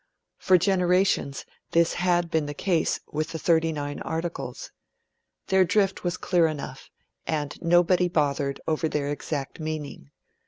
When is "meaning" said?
9.59-10.09